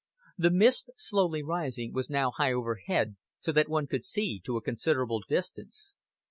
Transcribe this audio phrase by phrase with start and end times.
[0.35, 4.61] The mist slowly rising was now high overhead, so that one could see to a
[4.63, 5.93] considerable distance.